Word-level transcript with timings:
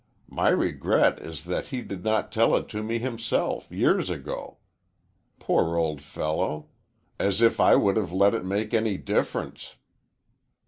My 0.31 0.49
regret 0.49 1.19
is 1.19 1.43
that 1.43 1.67
he 1.67 1.83
did 1.83 2.03
not 2.03 2.31
tell 2.31 2.55
it 2.55 2.67
to 2.69 2.81
me 2.81 2.97
himself, 2.97 3.71
years 3.71 4.09
ago. 4.09 4.57
Poor 5.37 5.77
old 5.77 6.01
fellow! 6.01 6.69
As 7.19 7.39
if 7.39 7.59
I 7.59 7.75
would 7.75 7.97
have 7.97 8.11
let 8.11 8.33
it 8.33 8.43
make 8.43 8.73
any 8.73 8.97
difference!" 8.97 9.75